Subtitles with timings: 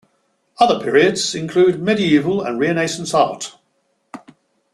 [0.57, 3.55] Other periods include medieval and Renaissance art.